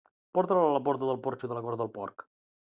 Porta-la 0.37 0.63
a 0.69 0.71
la 0.77 0.81
porta 0.87 1.11
del 1.11 1.21
porxo 1.29 1.53
de 1.53 1.59
la 1.61 1.65
cort 1.69 1.85
del 1.85 1.95
porc. 2.01 2.29